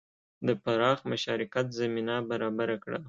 [0.47, 2.99] د پراخ مشارکت زمینه برابره کړه.